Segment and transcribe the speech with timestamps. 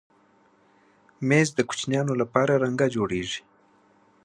[1.27, 3.41] مېز د کوچنیانو لپاره رنګه جوړېږي.